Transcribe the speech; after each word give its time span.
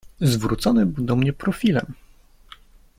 "Zwrócony 0.21 0.85
był 0.85 1.03
do 1.05 1.15
mnie 1.15 1.33
profilem." 1.33 1.93